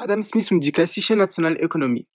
[0.00, 2.06] Adam Smith und die klassische Nationalökonomie.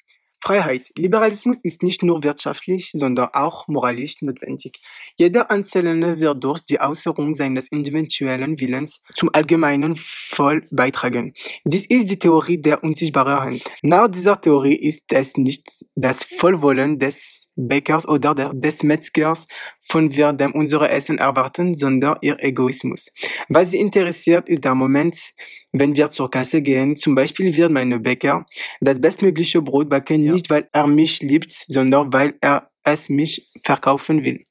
[0.41, 0.91] Freiheit.
[0.97, 4.79] Liberalismus ist nicht nur wirtschaftlich, sondern auch moralisch notwendig.
[5.17, 11.33] Jeder Einzelne wird durch die Äußerung seines individuellen Willens zum allgemeinen Voll beitragen.
[11.63, 13.63] Dies ist die Theorie der unsichtbaren Hand.
[13.81, 19.47] Nach dieser Theorie ist es nicht das Vollwollen des Bäckers oder der, des Metzgers,
[19.79, 23.11] von wir dem unsere Essen erwarten, sondern ihr Egoismus.
[23.49, 25.17] Was sie interessiert, ist der Moment,
[25.79, 26.95] wenn wir zur Kasse gehen.
[26.95, 28.45] Zum Beispiel wird mein Bäcker
[28.81, 30.33] das bestmögliche Brot backen, ja.
[30.33, 34.45] nicht weil er mich liebt, sondern weil er es mich verkaufen will.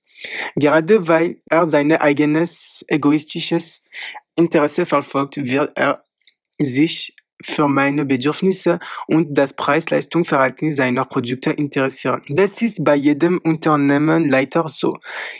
[0.56, 3.84] Gerade weil er sein eigenes egoistisches
[4.36, 6.04] Interesse verfolgt, wird er
[6.58, 7.13] sich
[7.44, 12.22] für meine Bedürfnisse und das Preis-Leistung-Verhältnis seiner Produkte interessieren.
[12.28, 14.96] Das ist bei jedem Unternehmen leider so.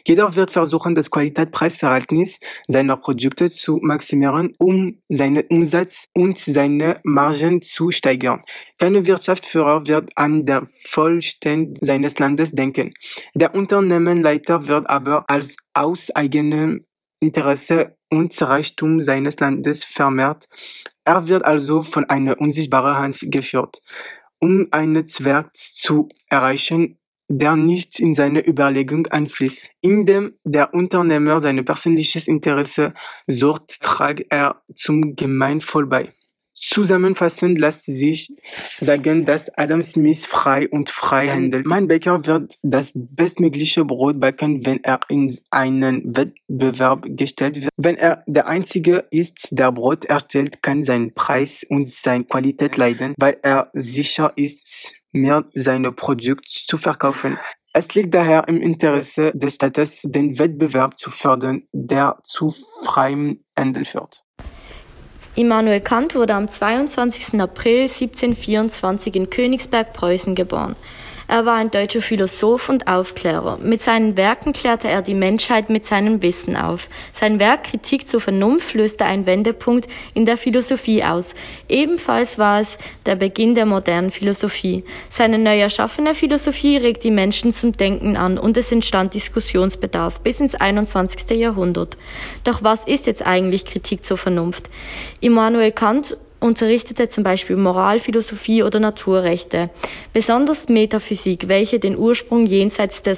[0.07, 7.63] Jeder wird versuchen, das Qualität-Preis-Verhältnis seiner Produkte zu maximieren, um seinen Umsatz und seine Margen
[7.63, 8.43] zu steigern.
[8.79, 12.93] Keine Wirtschaftsführer wird an der Vollstand seines Landes denken.
[13.35, 16.85] Der Unternehmenleiter wird aber als aus eigenem
[17.21, 20.47] Interesse und Reichtum seines Landes vermehrt
[21.05, 23.83] er wird also von einer unsichtbaren Hand geführt,
[24.41, 29.71] um einen Zweck zu erreichen, der nicht in seine Überlegung einfließt.
[29.81, 32.93] Indem der Unternehmer sein persönliches Interesse
[33.27, 36.13] sucht, trägt er zum Gemeinwohl bei.
[36.55, 38.29] Zusammenfassend lässt sich
[38.81, 41.67] sagen, dass Adam Smith frei und frei handelt.
[41.67, 47.71] Mein Bäcker wird das bestmögliche Brot backen, wenn er in einen Wettbewerb gestellt wird.
[47.77, 53.15] Wenn er der Einzige ist, der Brot erstellt, kann sein Preis und seine Qualität leiden,
[53.19, 57.39] weil er sicher ist, mehr seine Produkte zu verkaufen.
[57.73, 63.85] Es liegt daher im Interesse des Staates, den Wettbewerb zu fördern, der zu freiem Handel
[63.85, 64.24] führt.
[65.37, 67.41] Immanuel Kant wurde am 22.
[67.41, 70.77] April 1724 in Königsberg, Preußen geboren.
[71.27, 73.59] Er war ein deutscher Philosoph und Aufklärer.
[73.63, 76.87] Mit seinen Werken klärte er die Menschheit mit seinem Wissen auf.
[77.13, 81.35] Sein Werk Kritik zur Vernunft löste einen Wendepunkt in der Philosophie aus.
[81.69, 82.77] Ebenfalls war es
[83.07, 84.85] der Beginn der modernen Philosophie.
[85.09, 90.41] Seine neu erschaffene Philosophie regt die Menschen zum Denken an und es entstand Diskussionsbedarf bis
[90.41, 91.31] ins 21.
[91.31, 91.97] Jahrhundert.
[92.45, 94.69] Doch was ist jetzt eigentlich Kritik zur Vernunft?
[95.21, 99.71] Immanuel Kant unterrichtete zum Beispiel Moralphilosophie oder Naturrechte,
[100.13, 103.17] besonders Metaphysik, welche den Ursprung jenseits der,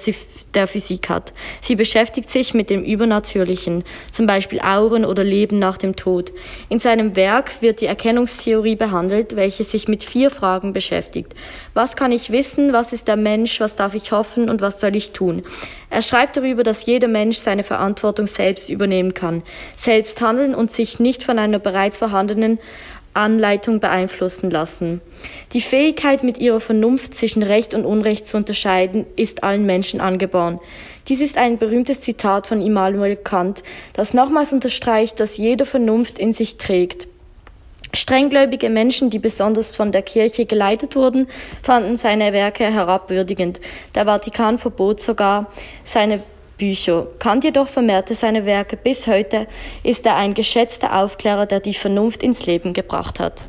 [0.54, 1.32] der Physik hat.
[1.60, 6.30] Sie beschäftigt sich mit dem Übernatürlichen, zum Beispiel Auren oder Leben nach dem Tod.
[6.68, 11.34] In seinem Werk wird die Erkennungstheorie behandelt, welche sich mit vier Fragen beschäftigt.
[11.74, 12.72] Was kann ich wissen?
[12.72, 13.58] Was ist der Mensch?
[13.60, 14.48] Was darf ich hoffen?
[14.48, 15.42] Und was soll ich tun?
[15.90, 19.42] Er schreibt darüber, dass jeder Mensch seine Verantwortung selbst übernehmen kann,
[19.76, 22.58] selbst handeln und sich nicht von einer bereits vorhandenen
[23.16, 25.00] Anleitung beeinflussen lassen.
[25.52, 30.60] Die Fähigkeit, mit ihrer Vernunft zwischen Recht und Unrecht zu unterscheiden, ist allen Menschen angeboren.
[31.08, 33.62] Dies ist ein berühmtes Zitat von Immanuel Kant,
[33.92, 37.08] das nochmals unterstreicht, dass jede Vernunft in sich trägt.
[37.92, 41.28] Strenggläubige Menschen, die besonders von der Kirche geleitet wurden,
[41.62, 43.60] fanden seine Werke herabwürdigend.
[43.94, 45.50] Der Vatikan verbot sogar
[45.84, 46.22] seine
[46.58, 47.06] Bücher.
[47.18, 48.76] Kant jedoch vermehrte seine Werke.
[48.76, 49.46] Bis heute
[49.82, 53.42] ist er ein geschätzter Aufklärer, der die Vernunft ins Leben gebracht hat.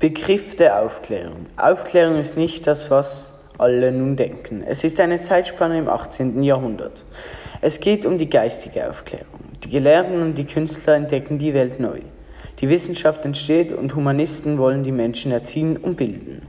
[0.00, 1.46] Begriff der Aufklärung.
[1.56, 4.62] Aufklärung ist nicht das, was alle nun denken.
[4.66, 6.42] Es ist eine Zeitspanne im 18.
[6.42, 7.02] Jahrhundert.
[7.60, 9.40] Es geht um die geistige Aufklärung.
[9.64, 12.00] Die Gelehrten und die Künstler entdecken die Welt neu.
[12.60, 16.42] Die Wissenschaft entsteht und Humanisten wollen die Menschen erziehen und bilden.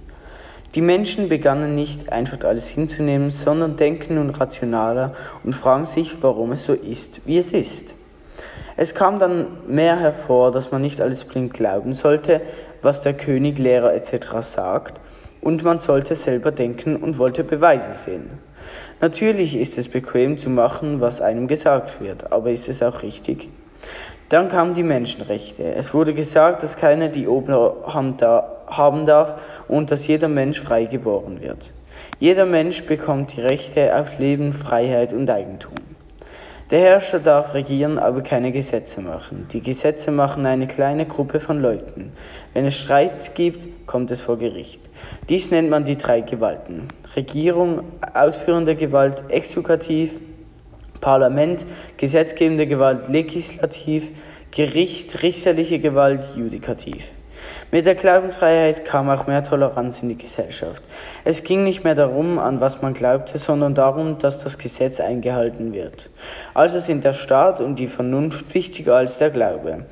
[0.76, 5.14] Die Menschen begannen nicht einfach alles hinzunehmen, sondern denken nun rationaler
[5.46, 7.96] und fragen sich, warum es so ist, wie es ist.
[8.76, 12.42] Es kam dann mehr hervor, dass man nicht alles blind glauben sollte,
[12.82, 14.42] was der König, Lehrer etc.
[14.42, 15.00] sagt,
[15.40, 18.30] und man sollte selber denken und wollte Beweise sehen.
[19.00, 23.48] Natürlich ist es bequem zu machen, was einem gesagt wird, aber ist es auch richtig?
[24.28, 25.64] Dann kamen die Menschenrechte.
[25.64, 29.36] Es wurde gesagt, dass keiner die Oberhand da haben darf
[29.68, 31.72] und dass jeder Mensch frei geboren wird.
[32.20, 35.76] Jeder Mensch bekommt die Rechte auf Leben, Freiheit und Eigentum.
[36.72, 39.48] Der Herrscher darf regieren, aber keine Gesetze machen.
[39.54, 42.12] Die Gesetze machen eine kleine Gruppe von Leuten.
[42.54, 44.82] Wenn es Streit gibt, kommt es vor Gericht.
[45.30, 46.88] Dies nennt man die drei Gewalten.
[47.16, 47.84] Regierung,
[48.16, 50.18] ausführende Gewalt, Exekutiv,
[51.02, 51.66] Parlament,
[51.98, 54.12] gesetzgebende Gewalt, Legislativ,
[54.50, 57.12] Gericht, richterliche Gewalt, Judikativ.
[57.76, 60.82] Mit der Glaubensfreiheit kam auch mehr Toleranz in die Gesellschaft.
[61.26, 65.74] Es ging nicht mehr darum, an was man glaubte, sondern darum, dass das Gesetz eingehalten
[65.74, 66.10] wird.
[66.54, 69.88] Also sind der Staat und die Vernunft wichtiger als der Glaube.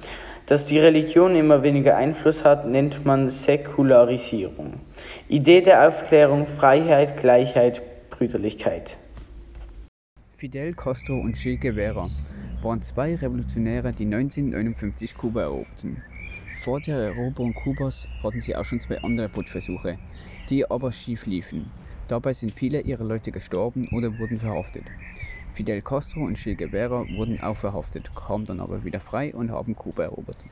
[0.45, 4.75] Dass die Religion immer weniger Einfluss hat, nennt man Säkularisierung.
[5.27, 7.81] Idee der Aufklärung Freiheit, Gleichheit,
[8.11, 8.95] Brüderlichkeit.
[10.37, 12.09] Fidel Castro und Che Guevara
[12.61, 16.01] waren zwei Revolutionäre, die 1959 Kuba eroberten.
[16.63, 19.97] Vor der Eroberung Kubas hatten sie auch schon zwei andere Putschversuche,
[20.49, 21.69] die aber schief liefen.
[22.07, 24.85] Dabei sind viele ihrer Leute gestorben oder wurden verhaftet.
[25.51, 29.75] Fidel Castro und Che Guevara wurden auch verhaftet, kamen dann aber wieder frei und haben
[29.75, 30.45] Kuba erobert.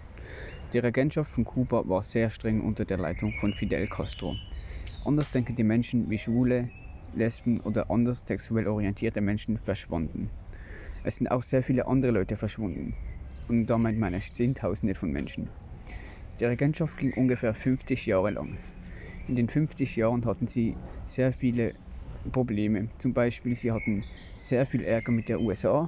[0.74, 4.36] Die Regentschaft von Kuba war sehr streng unter der Leitung von Fidel Castro.
[5.06, 6.72] Andersdenkende Menschen wie Schwule,
[7.14, 10.30] Lesben oder anders sexuell orientierte Menschen verschwanden.
[11.06, 12.96] Es sind auch sehr viele andere Leute verschwunden.
[13.48, 15.50] Und da meint man es Zehntausende von Menschen.
[16.42, 18.58] Die Regentschaft ging ungefähr 50 Jahre lang.
[19.28, 21.76] In den 50 Jahren hatten sie sehr viele
[22.32, 22.88] Probleme.
[22.98, 24.04] Zum Beispiel, sie hatten
[24.38, 25.88] sehr viel Ärger mit der USA.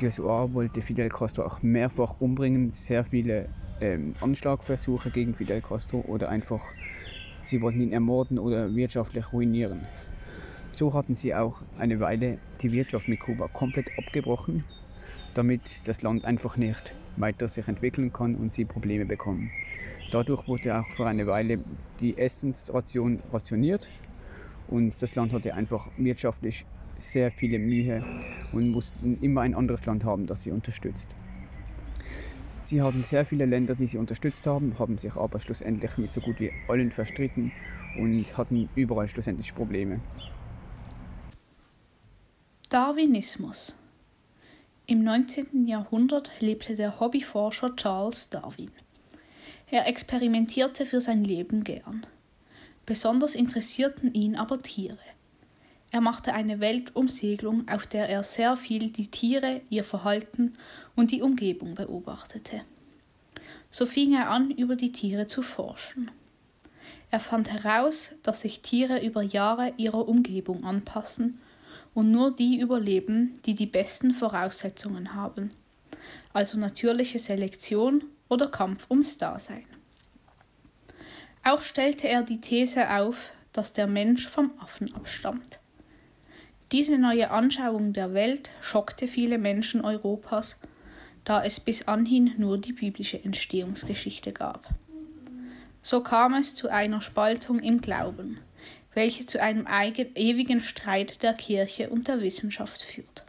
[0.00, 3.46] Die USA wollte Fidel Castro auch mehrfach umbringen, sehr viele
[3.80, 6.74] ähm, Anschlagversuche gegen Fidel Castro oder einfach,
[7.44, 9.78] sie wollten ihn ermorden oder wirtschaftlich ruinieren.
[10.72, 14.64] So hatten sie auch eine Weile die Wirtschaft mit Kuba komplett abgebrochen,
[15.34, 19.52] damit das Land einfach nicht weiter sich entwickeln kann und sie Probleme bekommen.
[20.10, 21.58] Dadurch wurde auch für eine Weile
[22.00, 23.88] die Essensration rationiert
[24.68, 26.64] und das Land hatte einfach wirtschaftlich
[26.98, 28.04] sehr viele Mühe
[28.52, 31.08] und mussten immer ein anderes Land haben, das sie unterstützt.
[32.62, 36.22] Sie hatten sehr viele Länder, die sie unterstützt haben, haben sich aber schlussendlich mit so
[36.22, 37.52] gut wie allen verstritten
[37.98, 40.00] und hatten überall schlussendlich Probleme.
[42.70, 43.76] Darwinismus
[44.86, 45.66] Im 19.
[45.66, 48.70] Jahrhundert lebte der Hobbyforscher Charles Darwin.
[49.70, 52.06] Er experimentierte für sein Leben gern.
[52.86, 54.98] Besonders interessierten ihn aber Tiere.
[55.90, 60.54] Er machte eine Weltumsegelung, auf der er sehr viel die Tiere, ihr Verhalten
[60.96, 62.62] und die Umgebung beobachtete.
[63.70, 66.10] So fing er an, über die Tiere zu forschen.
[67.10, 71.40] Er fand heraus, dass sich Tiere über Jahre ihrer Umgebung anpassen
[71.94, 75.52] und nur die überleben, die die besten Voraussetzungen haben,
[76.32, 79.66] also natürliche Selektion oder Kampf ums Dasein.
[81.44, 85.60] Auch stellte er die These auf, dass der Mensch vom Affen abstammt.
[86.72, 90.58] Diese neue Anschauung der Welt schockte viele Menschen Europas,
[91.24, 94.68] da es bis anhin nur die biblische Entstehungsgeschichte gab.
[95.82, 98.38] So kam es zu einer Spaltung im Glauben,
[98.94, 103.24] welche zu einem ewigen Streit der Kirche und der Wissenschaft führt.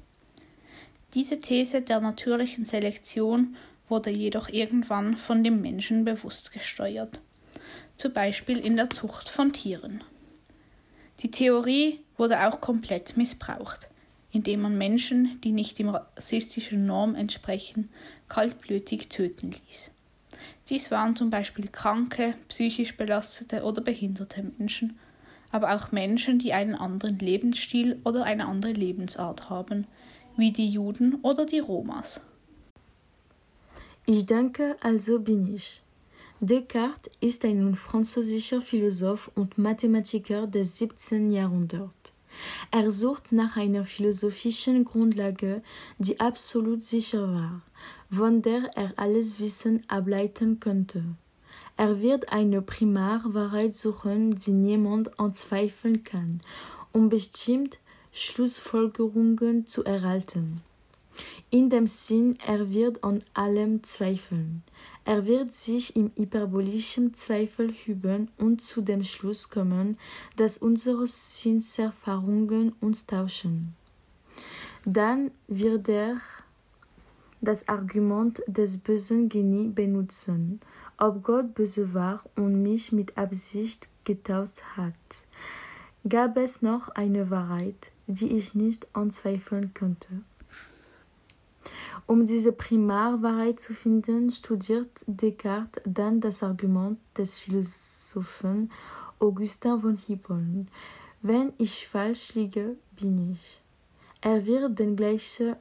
[1.13, 7.21] Diese These der natürlichen Selektion wurde jedoch irgendwann von dem Menschen bewusst gesteuert,
[7.97, 10.03] zum Beispiel in der Zucht von Tieren.
[11.21, 13.89] Die Theorie wurde auch komplett missbraucht,
[14.31, 17.89] indem man Menschen, die nicht dem rassistischen Norm entsprechen,
[18.27, 19.91] kaltblütig töten ließ.
[20.69, 24.99] Dies waren zum Beispiel kranke, psychisch belastete oder behinderte Menschen,
[25.51, 29.87] aber auch Menschen, die einen anderen Lebensstil oder eine andere Lebensart haben,
[30.35, 32.19] wie die Juden oder die Romas.
[34.07, 35.81] Ich denke, also bin ich.
[36.39, 41.31] Descartes ist ein französischer Philosoph und Mathematiker des 17.
[41.31, 42.13] Jahrhunderts.
[42.69, 45.63] Er sucht nach einer philosophischen Grundlage,
[45.97, 47.61] die absolut sicher war,
[48.11, 51.03] von der er alles Wissen ableiten könnte.
[51.75, 56.41] Er wird eine Primarwahrheit suchen, die niemand anzweifeln kann,
[56.93, 57.79] um bestimmt
[58.11, 60.61] Schlussfolgerungen zu erhalten.
[61.51, 64.63] In dem Sinn, er wird an allem zweifeln.
[65.05, 69.97] Er wird sich im hyperbolischen Zweifel üben und zu dem Schluss kommen,
[70.35, 73.75] dass unsere Sinneserfahrungen uns tauschen.
[74.83, 76.21] Dann wird er
[77.41, 80.59] das Argument des bösen Genie benutzen
[80.97, 84.93] ob Gott böse war und mich mit Absicht getauscht hat.
[86.07, 90.21] Gab es noch eine Wahrheit, die ich nicht anzweifeln könnte?
[92.07, 98.71] Um diese Primarwahrheit zu finden, studiert Descartes dann das Argument des Philosophen
[99.19, 100.71] Augustin von Hippolyte.
[101.21, 103.61] Wenn ich falsch liege, bin ich.
[104.21, 105.55] Er wird den gleichen,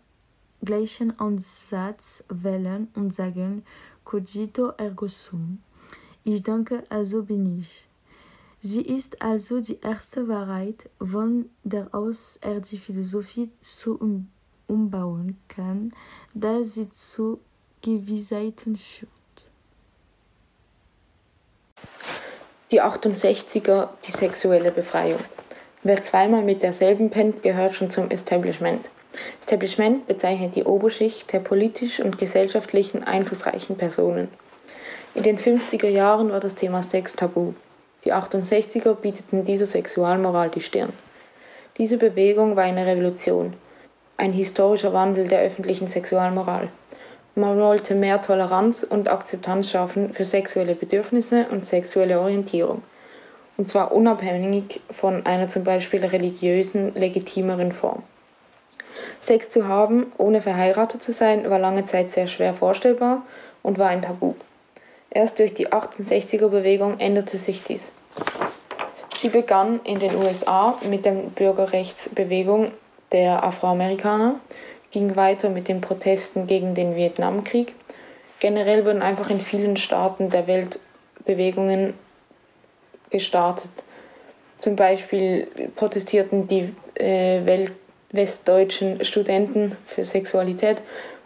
[0.62, 3.64] gleichen Ansatz wählen und sagen,
[4.04, 5.60] cogito ergo sum.
[6.24, 7.86] Ich denke, also bin ich.
[8.60, 13.94] Sie ist also die erste Wahrheit, von der aus er die Philosophie zu
[14.66, 15.92] umbauen kann,
[16.34, 17.40] da sie zu
[17.82, 19.10] Gewissheiten führt.
[22.70, 25.20] Die 68er, die sexuelle Befreiung.
[25.82, 28.88] Wer zweimal mit derselben pennt, gehört schon zum Establishment.
[29.38, 34.28] Establishment bezeichnet die Oberschicht der politisch und gesellschaftlichen einflussreichen Personen.
[35.14, 37.52] In den 50er Jahren war das Thema Sex tabu.
[38.04, 40.92] Die 68er bieteten dieser Sexualmoral die Stirn.
[41.78, 43.54] Diese Bewegung war eine Revolution,
[44.16, 46.68] ein historischer Wandel der öffentlichen Sexualmoral.
[47.34, 52.82] Man wollte mehr Toleranz und Akzeptanz schaffen für sexuelle Bedürfnisse und sexuelle Orientierung.
[53.56, 58.02] Und zwar unabhängig von einer zum Beispiel religiösen, legitimeren Form.
[59.18, 63.22] Sex zu haben, ohne verheiratet zu sein, war lange Zeit sehr schwer vorstellbar
[63.62, 64.34] und war ein Tabu.
[65.10, 67.90] Erst durch die 68er-Bewegung änderte sich dies.
[69.16, 72.72] Sie begann in den USA mit der Bürgerrechtsbewegung
[73.14, 74.40] der Afroamerikaner,
[74.90, 77.74] ging weiter mit den Protesten gegen den Vietnamkrieg.
[78.40, 80.78] Generell wurden einfach in vielen Staaten der Welt
[81.24, 81.94] Bewegungen
[83.10, 83.70] gestartet.
[84.58, 87.68] Zum Beispiel protestierten die äh,
[88.10, 90.82] westdeutschen Studenten für Sexualität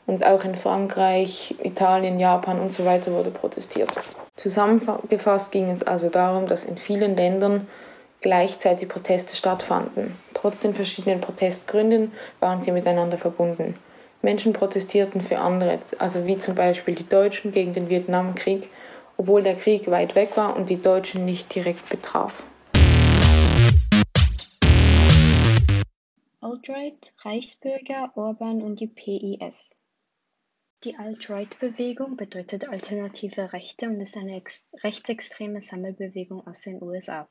[0.06, 3.90] und auch in Frankreich, Italien, Japan und so weiter wurde protestiert.
[4.36, 7.66] Zusammengefasst ging es also darum, dass in vielen Ländern
[8.20, 10.16] gleichzeitig Proteste stattfanden.
[10.34, 13.74] Trotz den verschiedenen Protestgründen waren sie miteinander verbunden.
[14.22, 18.68] Menschen protestierten für andere, also wie zum Beispiel die Deutschen gegen den Vietnamkrieg,
[19.16, 22.44] obwohl der Krieg weit weg war und die Deutschen nicht direkt betraf.
[26.68, 29.78] Alt-Right, Reichsbürger, Orban und die PIS.
[30.84, 34.42] Die Alt-Right-Bewegung bedeutet alternative Rechte und ist eine
[34.84, 37.28] rechtsextreme Sammelbewegung aus den USA.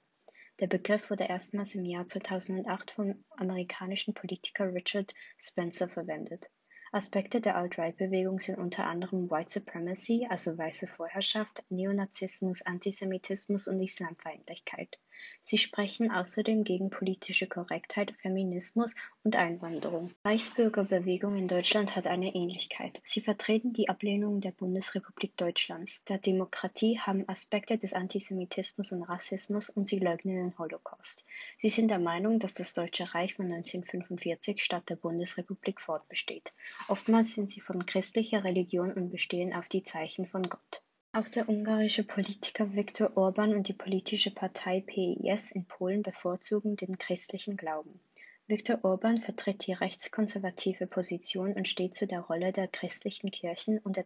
[0.59, 6.49] Der Begriff wurde erstmals im Jahr 2008 vom amerikanischen Politiker Richard Spencer verwendet
[6.91, 14.97] Aspekte der Alt-Right-Bewegung sind unter anderem White Supremacy, also weiße Vorherrschaft, Neonazismus, Antisemitismus und Islamfeindlichkeit.
[15.43, 20.11] Sie sprechen außerdem gegen politische Korrektheit, Feminismus und Einwanderung.
[20.25, 22.99] Reichsbürgerbewegung in Deutschland hat eine Ähnlichkeit.
[23.03, 29.69] Sie vertreten die Ablehnung der Bundesrepublik Deutschlands, der Demokratie, haben Aspekte des Antisemitismus und Rassismus
[29.69, 31.25] und sie leugnen den Holocaust.
[31.57, 36.51] Sie sind der Meinung, dass das Deutsche Reich von 1945 statt der Bundesrepublik fortbesteht.
[36.89, 40.83] Oftmals sind sie von christlicher Religion und bestehen auf die Zeichen von Gott.
[41.17, 46.99] Auch der ungarische Politiker Viktor Orban und die politische Partei PiS in Polen bevorzugen den
[46.99, 47.99] christlichen Glauben.
[48.45, 53.95] Viktor Orban vertritt die rechtskonservative Position und steht zu der Rolle der christlichen Kirchen und
[53.95, 54.05] der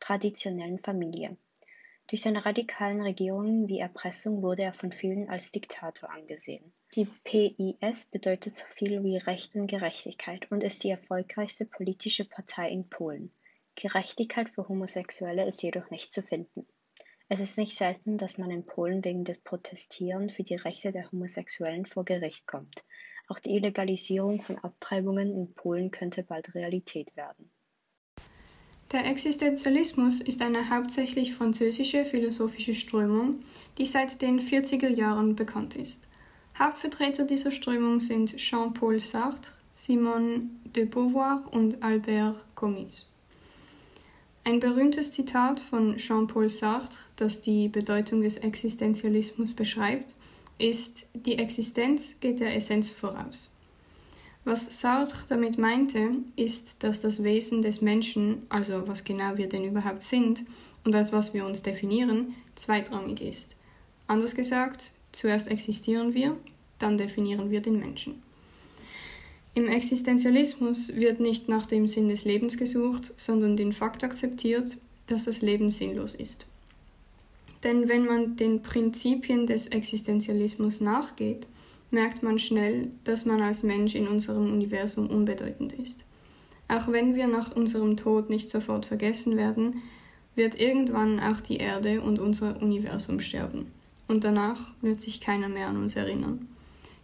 [0.00, 1.36] traditionellen Familie.
[2.06, 6.72] Durch seine radikalen Regierungen wie Erpressung wurde er von vielen als Diktator angesehen.
[6.94, 12.70] Die PiS bedeutet so viel wie Recht und Gerechtigkeit und ist die erfolgreichste politische Partei
[12.70, 13.32] in Polen.
[13.80, 16.66] Gerechtigkeit für Homosexuelle ist jedoch nicht zu finden.
[17.28, 21.12] Es ist nicht selten, dass man in Polen wegen des Protestieren für die Rechte der
[21.12, 22.84] Homosexuellen vor Gericht kommt.
[23.28, 27.52] Auch die Illegalisierung von Abtreibungen in Polen könnte bald Realität werden.
[28.90, 33.40] Der Existenzialismus ist eine hauptsächlich französische philosophische Strömung,
[33.76, 36.08] die seit den 40er Jahren bekannt ist.
[36.58, 43.06] Hauptvertreter dieser Strömung sind Jean-Paul Sartre, Simone de Beauvoir und Albert Camus.
[44.48, 50.14] Ein berühmtes Zitat von Jean-Paul Sartre, das die Bedeutung des Existenzialismus beschreibt,
[50.56, 53.54] ist Die Existenz geht der Essenz voraus.
[54.46, 59.64] Was Sartre damit meinte, ist, dass das Wesen des Menschen, also was genau wir denn
[59.64, 60.46] überhaupt sind
[60.82, 63.54] und als was wir uns definieren, zweitrangig ist.
[64.06, 66.38] Anders gesagt, zuerst existieren wir,
[66.78, 68.22] dann definieren wir den Menschen.
[69.58, 74.76] Im Existenzialismus wird nicht nach dem Sinn des Lebens gesucht, sondern den Fakt akzeptiert,
[75.08, 76.46] dass das Leben sinnlos ist.
[77.64, 81.48] Denn wenn man den Prinzipien des Existenzialismus nachgeht,
[81.90, 86.04] merkt man schnell, dass man als Mensch in unserem Universum unbedeutend ist.
[86.68, 89.82] Auch wenn wir nach unserem Tod nicht sofort vergessen werden,
[90.36, 93.72] wird irgendwann auch die Erde und unser Universum sterben.
[94.06, 96.46] Und danach wird sich keiner mehr an uns erinnern.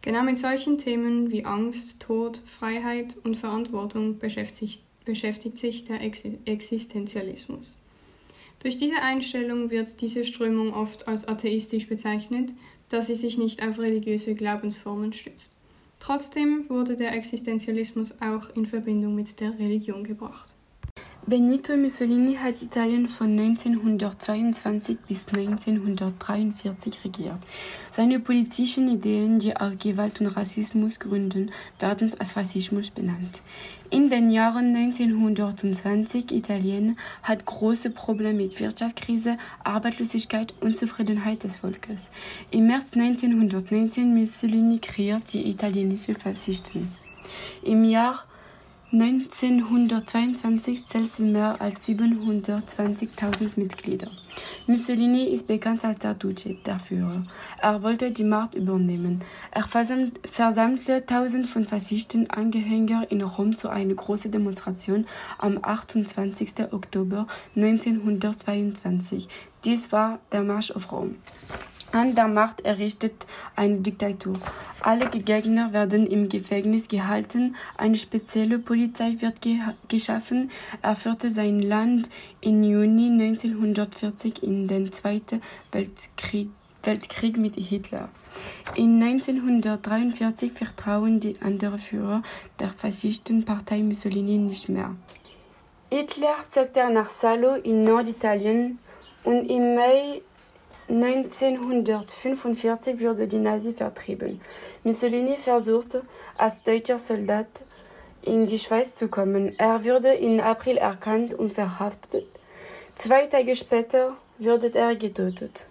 [0.04, 7.80] Genau mit solchen Themen wie Angst, Tod, Freiheit und Verantwortung beschäftigt, beschäftigt sich der Existenzialismus.
[8.58, 12.52] Durch diese Einstellung wird diese Strömung oft als atheistisch bezeichnet,
[12.90, 15.52] da sie sich nicht auf religiöse Glaubensformen stützt.
[16.00, 20.53] Trotzdem wurde der Existenzialismus auch in Verbindung mit der Religion gebracht.
[21.26, 27.38] Benito Mussolini hat Italien von 1922 bis 1943 regiert.
[27.93, 33.40] Seine politischen Ideen, die auf Gewalt und Rassismus gründen, werden als Faschismus benannt.
[33.88, 42.11] In den Jahren 1920 Italien hat große Probleme mit Wirtschaftskrise, Arbeitslosigkeit und Zufriedenheit des Volkes.
[42.50, 46.93] Im März 1919 Mussolini kreiert die italienische Faschisten.
[47.62, 48.25] Im Jahr
[48.94, 54.08] 1922 zählte mehr als 720.000 Mitglieder.
[54.68, 57.26] Mussolini ist bekannt als der Duce, der Führer.
[57.60, 59.24] Er wollte die Macht übernehmen.
[59.50, 65.08] Er versammelte tausend von Faschisten Anhänger in Rom zu einer großen Demonstration
[65.38, 66.72] am 28.
[66.72, 69.26] Oktober 1922.
[69.64, 71.16] Dies war der Marsch auf Rom
[71.94, 74.34] an der Macht errichtet eine Diktatur.
[74.80, 80.50] Alle Gegner werden im Gefängnis gehalten, eine spezielle Polizei wird ge geschaffen.
[80.82, 82.10] Er führte sein Land
[82.40, 86.48] im Juni 1940 in den Zweiten Weltkrieg,
[86.82, 88.08] Weltkrieg mit Hitler.
[88.74, 92.22] In 1943 vertrauen die anderen Führer
[92.58, 94.96] der Faschistenpartei Mussolini nicht mehr.
[95.92, 98.80] Hitler zog nach Salo in Norditalien
[99.22, 100.22] und im Mai
[100.88, 104.40] 1945 wurde die Nazi vertrieben.
[104.82, 106.02] Mussolini versuchte,
[106.36, 107.46] als deutscher Soldat
[108.22, 109.58] in die Schweiz zu kommen.
[109.58, 112.26] Er wurde im April erkannt und verhaftet.
[112.96, 115.66] Zwei Tage später wurde er getötet.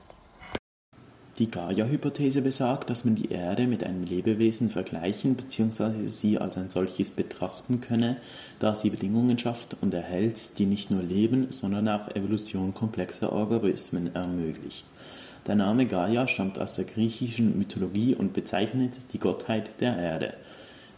[1.40, 6.08] Die Gaia-Hypothese besagt, dass man die Erde mit einem Lebewesen vergleichen bzw.
[6.08, 8.18] sie als ein solches betrachten könne,
[8.60, 14.14] da sie Bedingungen schafft und erhält, die nicht nur Leben, sondern auch Evolution komplexer Organismen
[14.14, 14.86] ermöglicht.
[15.48, 20.36] Der Name Gaia stammt aus der griechischen Mythologie und bezeichnet die Gottheit der Erde.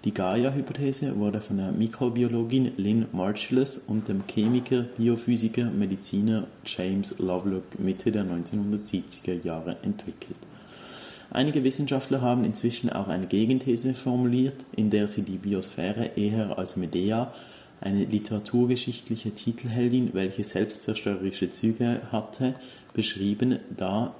[0.06, 7.80] Die Gaia-Hypothese wurde von der Mikrobiologin Lynn Margulis und dem Chemiker, Biophysiker, Mediziner James Lovelock
[7.80, 10.38] Mitte der 1970er Jahre entwickelt.
[11.32, 16.78] Einige Wissenschaftler haben inzwischen auch eine Gegenthese formuliert, in der sie die Biosphäre eher als
[16.78, 17.34] Medea,
[17.82, 22.54] eine literaturgeschichtliche Titelheldin, welche selbstzerstörerische Züge hatte,
[22.94, 24.14] beschrieben, da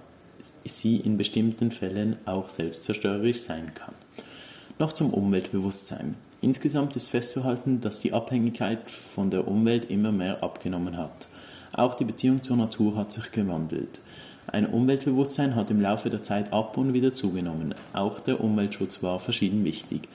[0.64, 3.94] sie in bestimmten Fällen auch selbstzerstörerisch sein kann.
[4.78, 6.16] Noch zum Umweltbewusstsein.
[6.42, 11.30] Insgesamt ist festzuhalten, dass die Abhängigkeit von der Umwelt immer mehr abgenommen hat.
[11.72, 14.02] Auch die Beziehung zur Natur hat sich gewandelt.
[14.48, 17.74] Ein Umweltbewusstsein hat im Laufe der Zeit ab und wieder zugenommen.
[17.94, 20.10] Auch der Umweltschutz war verschieden wichtig.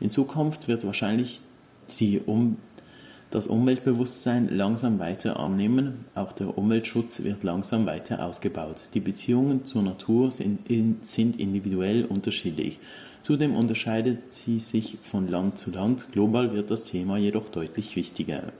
[0.00, 1.40] In Zukunft wird wahrscheinlich
[2.24, 2.56] um
[3.30, 8.86] das Umweltbewusstsein langsam weiter annehmen, auch der Umweltschutz wird langsam weiter ausgebaut.
[8.94, 10.60] Die Beziehungen zur Natur sind,
[11.02, 12.78] sind individuell unterschiedlich.
[13.26, 16.12] Zudem unterscheidet sie sich von Land zu Land.
[16.12, 18.52] Global wird das Thema jedoch deutlich wichtiger.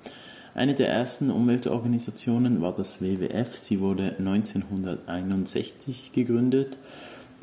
[0.56, 3.56] Eine der ersten Umweltorganisationen war das WWF.
[3.56, 6.78] Sie wurde 1961 gegründet.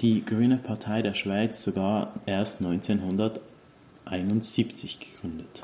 [0.01, 5.63] Die Grüne Partei der Schweiz sogar erst 1971 gegründet.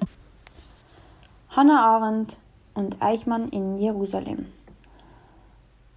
[1.49, 2.37] Hannah Arendt
[2.73, 4.45] und Eichmann in Jerusalem.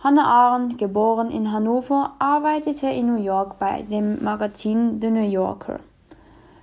[0.03, 5.79] Hannah Arendt, geboren in Hannover, arbeitete in New York bei dem Magazin The New Yorker.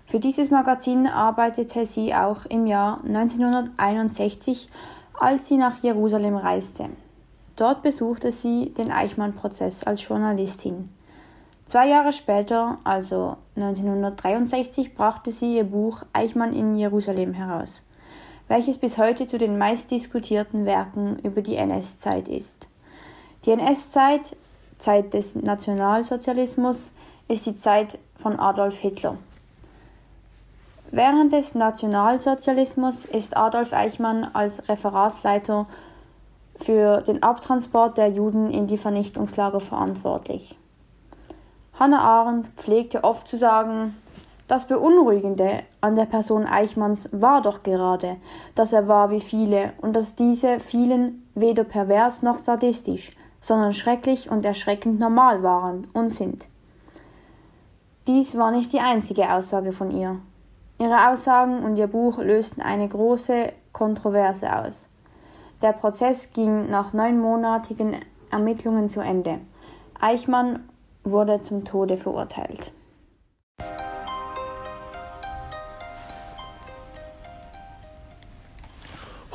[0.05, 4.67] Für dieses Magazin arbeitete sie auch im Jahr 1961,
[5.17, 6.89] als sie nach Jerusalem reiste.
[7.55, 10.89] Dort besuchte sie den Eichmann-Prozess als Journalistin.
[11.65, 17.83] Zwei Jahre später, also 1963, brachte sie ihr Buch Eichmann in Jerusalem heraus
[18.49, 22.68] welches bis heute zu den meistdiskutierten Werken über die NS-Zeit ist.
[23.45, 24.35] Die NS-Zeit,
[24.77, 26.91] Zeit des Nationalsozialismus,
[27.27, 29.17] ist die Zeit von Adolf Hitler.
[30.91, 35.67] Während des Nationalsozialismus ist Adolf Eichmann als Referatsleiter
[36.55, 40.57] für den Abtransport der Juden in die Vernichtungslager verantwortlich.
[41.79, 43.95] Hannah Arendt pflegte oft zu sagen,
[44.49, 48.17] das Beunruhigende an der Person Eichmanns war doch gerade,
[48.55, 54.29] dass er war wie viele und dass diese vielen weder pervers noch sadistisch, sondern schrecklich
[54.29, 56.47] und erschreckend normal waren und sind.
[58.07, 60.19] Dies war nicht die einzige Aussage von ihr.
[60.79, 64.87] Ihre Aussagen und ihr Buch lösten eine große Kontroverse aus.
[65.61, 67.97] Der Prozess ging nach neunmonatigen
[68.31, 69.39] Ermittlungen zu Ende.
[69.99, 70.69] Eichmann
[71.03, 72.71] wurde zum Tode verurteilt.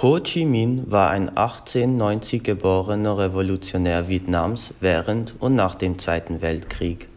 [0.02, 7.08] Ho Chi Minh war ein 1890 geborener Revolutionär Vietnams während und nach dem Zweiten Weltkrieg.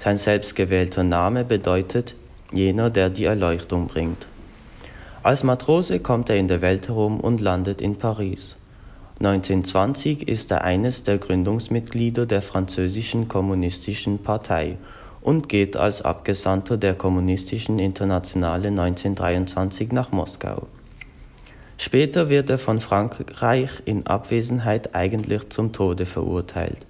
[0.00, 2.16] Sein selbstgewählter Name bedeutet
[2.52, 4.26] jener, der die Erleuchtung bringt.
[5.22, 8.56] Als Matrose kommt er in der Welt herum und landet in Paris.
[9.20, 14.76] 1920 ist er eines der Gründungsmitglieder der französischen Kommunistischen Partei
[15.20, 20.66] und geht als Abgesandter der Kommunistischen Internationale 1923 nach Moskau.
[21.80, 26.84] Später wird er von Frankreich in Abwesenheit eigentlich zum Tode verurteilt.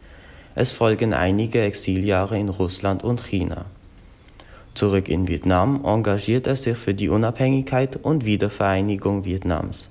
[0.55, 3.67] Es folgen einige Exiljahre in Russland und China.
[4.73, 9.91] Zurück in Vietnam engagiert er sich für die Unabhängigkeit und Wiedervereinigung Vietnams.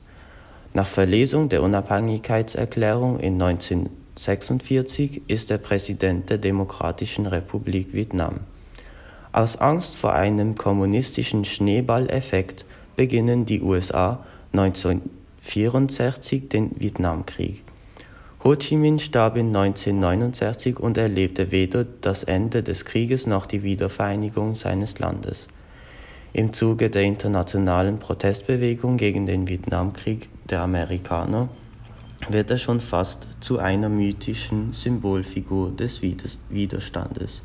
[0.73, 8.39] Nach Verlesung der Unabhängigkeitserklärung in 1946 ist er Präsident der Demokratischen Republik Vietnam.
[9.31, 14.25] Aus Angst vor einem kommunistischen Schneeballeffekt beginnen die USA
[14.57, 17.63] 1964 den Vietnamkrieg.
[18.43, 23.63] Ho Chi Minh starb in 1969 und erlebte weder das Ende des Krieges noch die
[23.63, 25.47] Wiedervereinigung seines Landes.
[26.33, 31.49] Im Zuge der internationalen Protestbewegung gegen den Vietnamkrieg der Amerikaner
[32.29, 37.43] wird er schon fast zu einer mythischen Symbolfigur des Widerstandes.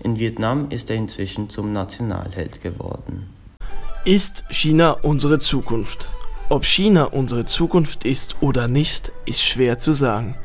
[0.00, 3.28] In Vietnam ist er inzwischen zum Nationalheld geworden.
[4.04, 6.08] Ist China unsere Zukunft?
[6.52, 10.36] Ob China unsere Zukunft ist oder nicht, ist schwer zu sagen.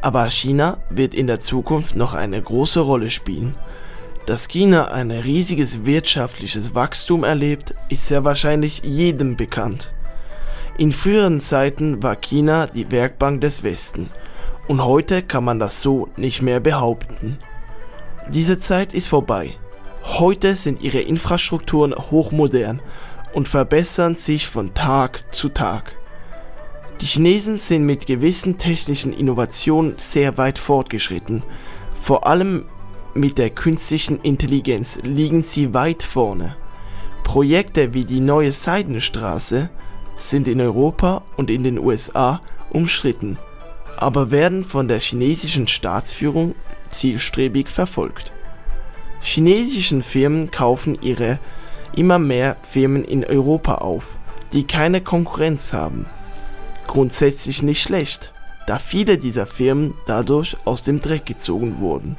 [0.00, 3.56] Aber China wird in der Zukunft noch eine große Rolle spielen.
[4.24, 9.92] Dass China ein riesiges wirtschaftliches Wachstum erlebt, ist sehr wahrscheinlich jedem bekannt.
[10.76, 14.10] In früheren Zeiten war China die Werkbank des Westen
[14.68, 17.36] und heute kann man das so nicht mehr behaupten.
[18.28, 19.56] Diese Zeit ist vorbei.
[20.04, 22.80] Heute sind ihre Infrastrukturen hochmodern
[23.32, 25.94] und verbessern sich von Tag zu Tag.
[27.00, 31.42] Die Chinesen sind mit gewissen technischen Innovationen sehr weit fortgeschritten.
[31.94, 32.66] Vor allem
[33.14, 36.56] mit der künstlichen Intelligenz liegen sie weit vorne.
[37.22, 39.70] Projekte wie die neue Seidenstraße
[40.16, 43.38] sind in Europa und in den USA umstritten,
[43.96, 46.54] aber werden von der chinesischen Staatsführung
[46.90, 48.32] zielstrebig verfolgt.
[49.20, 51.38] Chinesischen Firmen kaufen ihre
[51.94, 54.16] immer mehr Firmen in Europa auf,
[54.52, 56.06] die keine Konkurrenz haben.
[56.86, 58.32] Grundsätzlich nicht schlecht,
[58.66, 62.16] da viele dieser Firmen dadurch aus dem Dreck gezogen wurden.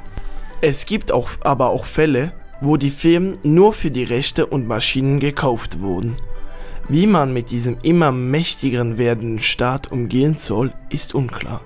[0.60, 5.20] Es gibt auch, aber auch Fälle, wo die Firmen nur für die Rechte und Maschinen
[5.20, 6.16] gekauft wurden.
[6.88, 11.60] Wie man mit diesem immer mächtigeren werdenden Staat umgehen soll, ist unklar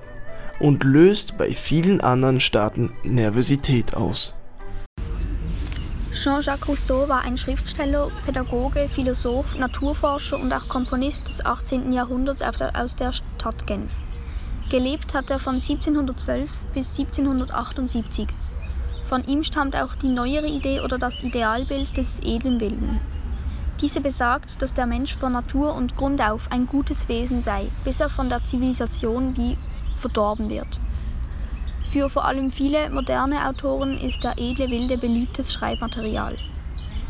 [0.60, 4.34] und löst bei vielen anderen Staaten Nervosität aus.
[6.24, 11.92] Jean-Jacques Rousseau war ein Schriftsteller, Pädagoge, Philosoph, Naturforscher und auch Komponist des 18.
[11.92, 13.92] Jahrhunderts aus der Stadt Genf.
[14.70, 18.26] Gelebt hat er von 1712 bis 1778.
[19.04, 23.00] Von ihm stammt auch die neuere Idee oder das Idealbild des edlen Wilden.
[23.82, 28.00] Diese besagt, dass der Mensch von Natur und Grund auf ein gutes Wesen sei, bis
[28.00, 29.58] er von der Zivilisation wie
[29.94, 30.80] verdorben wird.
[31.94, 36.36] Für vor allem viele moderne Autoren ist der edle Wilde beliebtes Schreibmaterial.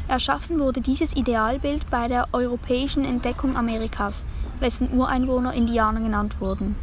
[0.08, 4.26] Erschaffen wurde dieses Idealbild bei der europäischen Entdeckung Amerikas,
[4.60, 6.76] wessen Ureinwohner Indianer genannt wurden.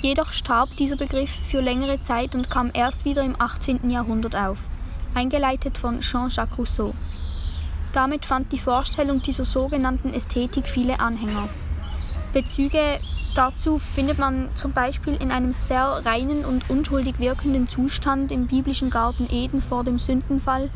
[0.00, 3.90] Jedoch starb dieser Begriff für längere Zeit und kam erst wieder im 18.
[3.90, 4.66] Jahrhundert auf,
[5.14, 6.94] eingeleitet von Jean-Jacques Rousseau.
[7.92, 11.50] Damit fand die Vorstellung dieser sogenannten Ästhetik viele Anhänger.
[12.32, 13.00] Bezüge
[13.34, 18.90] Dazu findet man zum Beispiel in einem sehr reinen und unschuldig wirkenden Zustand im biblischen
[18.90, 20.68] Garten Eden vor dem Sündenfall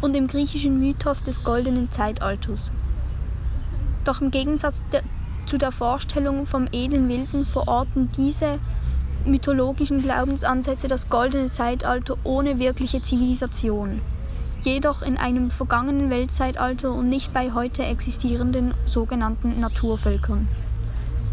[0.00, 2.70] und im griechischen Mythos des goldenen Zeitalters.
[4.04, 5.02] Doch im Gegensatz der,
[5.46, 8.58] zu der Vorstellung vom edlen Wilden verorten diese
[9.24, 14.00] mythologischen Glaubensansätze das goldene Zeitalter ohne wirkliche Zivilisation,
[14.62, 20.48] jedoch in einem vergangenen Weltzeitalter und nicht bei heute existierenden sogenannten Naturvölkern.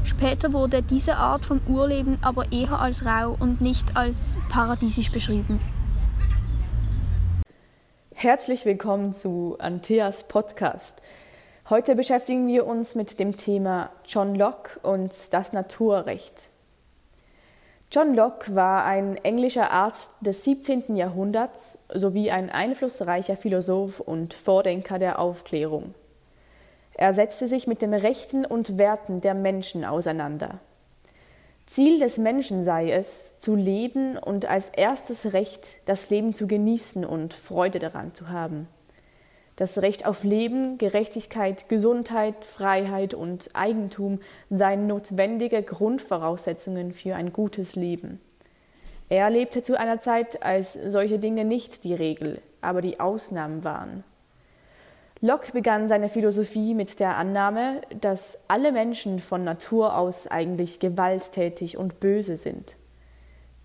[0.04, 5.60] Später wurde diese Art von Urleben aber eher als rau und nicht als paradiesisch beschrieben.
[8.14, 11.02] Herzlich willkommen zu Antheas Podcast.
[11.70, 16.50] Heute beschäftigen wir uns mit dem Thema John Locke und das Naturrecht.
[17.92, 20.96] John Locke war ein englischer Arzt des 17.
[20.96, 25.96] Jahrhunderts sowie ein einflussreicher Philosoph und Vordenker der Aufklärung.
[27.02, 30.60] Er setzte sich mit den Rechten und Werten der Menschen auseinander.
[31.66, 37.06] Ziel des Menschen sei es, zu leben und als erstes Recht das Leben zu genießen
[37.06, 38.68] und Freude daran zu haben.
[39.56, 47.78] Das Recht auf Leben, Gerechtigkeit, Gesundheit, Freiheit und Eigentum seien notwendige Grundvoraussetzungen für ein gutes
[47.78, 48.20] Leben.
[49.08, 54.04] Er lebte zu einer Zeit, als solche Dinge nicht die Regel, aber die Ausnahmen waren.
[55.22, 61.78] Locke begann seine Philosophie mit der Annahme, dass alle Menschen von Natur aus eigentlich gewalttätig
[61.78, 62.78] und böse sind.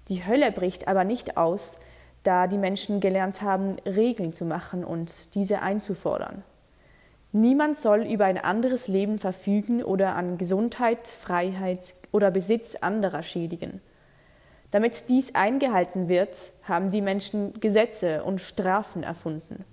[0.08, 1.78] Die Hölle bricht aber nicht aus,
[2.24, 6.42] da die Menschen gelernt haben, Regeln zu machen und diese einzufordern.
[7.30, 13.80] Niemand soll über ein anderes Leben verfügen oder an Gesundheit, Freiheit oder Besitz anderer schädigen.
[14.72, 19.64] Damit dies eingehalten wird, haben die Menschen Gesetze und Strafen erfunden.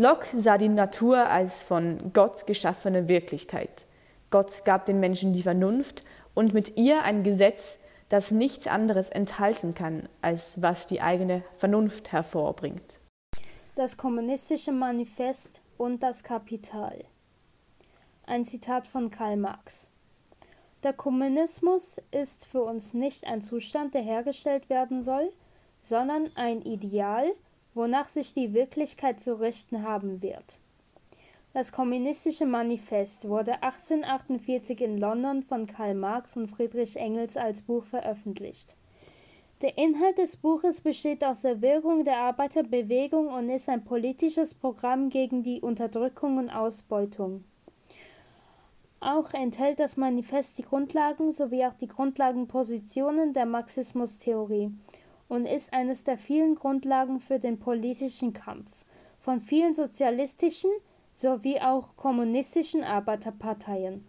[0.00, 3.84] Locke sah die Natur als von Gott geschaffene Wirklichkeit.
[4.30, 9.74] Gott gab den Menschen die Vernunft und mit ihr ein Gesetz, das nichts anderes enthalten
[9.74, 13.00] kann, als was die eigene Vernunft hervorbringt.
[13.74, 17.04] Das kommunistische Manifest und das Kapital.
[18.24, 19.90] Ein Zitat von Karl Marx.
[20.84, 25.32] Der Kommunismus ist für uns nicht ein Zustand, der hergestellt werden soll,
[25.82, 27.32] sondern ein Ideal,
[27.78, 30.58] wonach sich die Wirklichkeit zu richten haben wird.
[31.54, 37.84] Das Kommunistische Manifest wurde 1848 in London von Karl Marx und Friedrich Engels als Buch
[37.84, 38.74] veröffentlicht.
[39.62, 45.08] Der Inhalt des Buches besteht aus der Wirkung der Arbeiterbewegung und ist ein politisches Programm
[45.08, 47.44] gegen die Unterdrückung und Ausbeutung.
[49.00, 54.72] Auch enthält das Manifest die Grundlagen sowie auch die Grundlagenpositionen der Marxismustheorie
[55.28, 58.84] und ist eines der vielen Grundlagen für den politischen Kampf
[59.28, 60.70] von vielen sozialistischen
[61.12, 64.06] sowie auch kommunistischen Arbeiterparteien.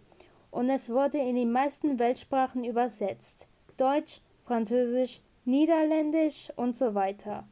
[0.50, 3.46] Und es wurde in die meisten Weltsprachen übersetzt.
[3.76, 7.46] Deutsch, Französisch, Niederländisch und so weiter.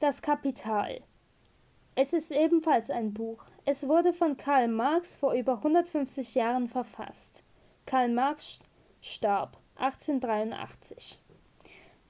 [0.00, 1.02] Das Kapital.
[1.94, 3.44] Es ist ebenfalls ein Buch.
[3.64, 7.44] Es wurde von Karl Marx vor über 150 Jahren verfasst.
[7.86, 8.58] Karl Marx
[9.00, 11.18] starb 1883.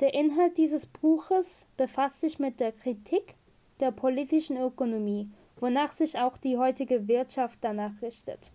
[0.00, 3.34] Der Inhalt dieses Buches befasst sich mit der Kritik
[3.80, 8.52] der politischen Ökonomie, wonach sich auch die heutige Wirtschaft danach richtet.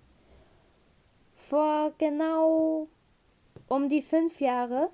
[1.36, 2.88] Vor genau
[3.67, 4.91] um die fünf Jahre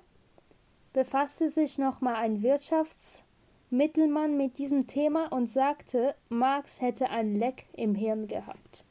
[0.92, 7.94] befasste sich nochmal ein Wirtschaftsmittelmann mit diesem Thema und sagte, Marx hätte ein Leck im
[7.94, 8.84] Hirn gehabt.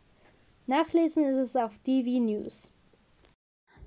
[0.67, 2.71] Nachlesen ist es auf DV News.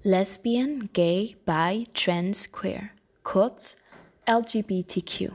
[0.03, 2.89] Lesbian, Gay, Bi, Trans, Queer,
[3.23, 3.77] kurz
[4.27, 5.31] LGBTQ.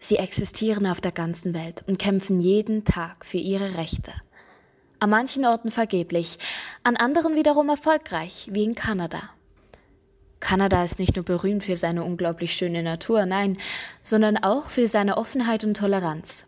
[0.00, 4.12] Sie existieren auf der ganzen Welt und kämpfen jeden Tag für ihre Rechte.
[4.98, 6.40] An manchen Orten vergeblich,
[6.82, 9.30] an anderen wiederum erfolgreich, wie in Kanada.
[10.40, 13.58] Kanada ist nicht nur berühmt für seine unglaublich schöne Natur, nein,
[14.00, 16.46] sondern auch für seine Offenheit und Toleranz.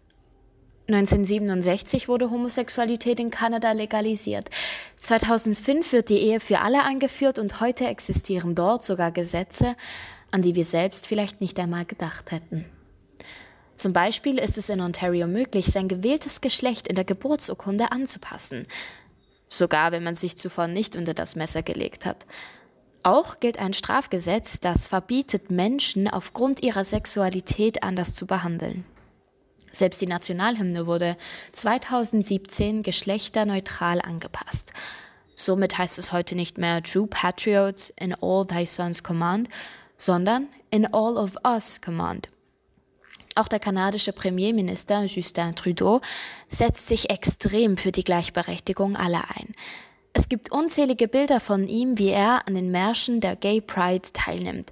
[0.86, 4.50] 1967 wurde Homosexualität in Kanada legalisiert.
[4.96, 9.76] 2005 wird die Ehe für alle eingeführt und heute existieren dort sogar Gesetze,
[10.30, 12.66] an die wir selbst vielleicht nicht einmal gedacht hätten.
[13.76, 18.66] Zum Beispiel ist es in Ontario möglich, sein gewähltes Geschlecht in der Geburtsurkunde anzupassen,
[19.48, 22.26] sogar wenn man sich zuvor nicht unter das Messer gelegt hat.
[23.02, 28.84] Auch gilt ein Strafgesetz, das verbietet, Menschen aufgrund ihrer Sexualität anders zu behandeln.
[29.74, 31.16] Selbst die Nationalhymne wurde
[31.52, 34.72] 2017 geschlechterneutral angepasst.
[35.34, 39.48] Somit heißt es heute nicht mehr True Patriots in all thy sons command,
[39.96, 42.28] sondern in all of us command.
[43.34, 46.00] Auch der kanadische Premierminister Justin Trudeau
[46.48, 49.54] setzt sich extrem für die Gleichberechtigung aller ein.
[50.12, 54.70] Es gibt unzählige Bilder von ihm, wie er an den Märschen der Gay Pride teilnimmt.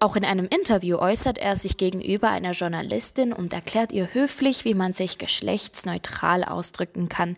[0.00, 4.74] Auch in einem Interview äußert er sich gegenüber einer Journalistin und erklärt ihr höflich, wie
[4.74, 7.36] man sich geschlechtsneutral ausdrücken kann,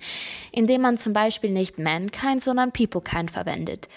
[0.53, 3.89] indem man zum Beispiel nicht Mankind, sondern Peoplekind verwendet.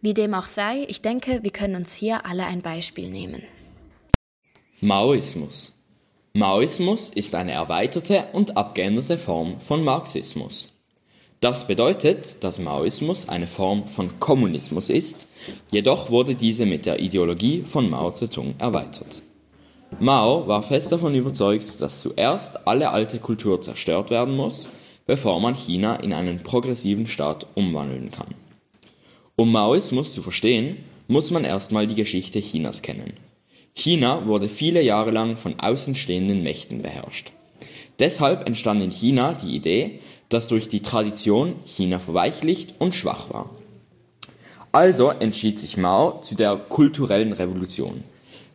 [0.00, 3.42] Wie dem auch sei, ich denke, wir können uns hier alle ein Beispiel nehmen.
[4.80, 5.72] Maoismus
[6.32, 10.69] Maoismus ist eine erweiterte und abgeänderte Form von Marxismus.
[11.40, 15.26] Das bedeutet, dass Maoismus eine Form von Kommunismus ist,
[15.70, 19.22] jedoch wurde diese mit der Ideologie von Mao Zedong erweitert.
[19.98, 24.68] Mao war fest davon überzeugt, dass zuerst alle alte Kultur zerstört werden muss,
[25.06, 28.34] bevor man China in einen progressiven Staat umwandeln kann.
[29.34, 30.76] Um Maoismus zu verstehen,
[31.08, 33.14] muss man erstmal die Geschichte Chinas kennen.
[33.74, 37.32] China wurde viele Jahre lang von außenstehenden Mächten beherrscht.
[37.98, 40.00] Deshalb entstand in China die Idee,
[40.30, 43.50] dass durch die Tradition China verweichlicht und schwach war.
[44.72, 48.04] Also entschied sich Mao zu der kulturellen Revolution.